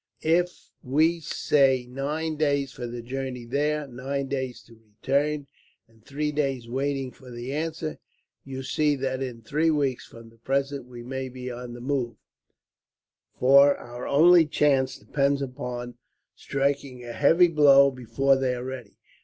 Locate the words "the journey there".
2.87-3.85